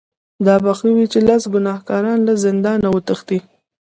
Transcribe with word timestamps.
دا 0.45 0.55
به 0.63 0.71
ښه 0.77 0.87
وي 0.95 1.05
چې 1.11 1.19
لس 1.27 1.43
ګناهکاران 1.53 2.19
له 2.27 2.33
زندانه 2.43 2.87
وتښتي. 2.91 3.39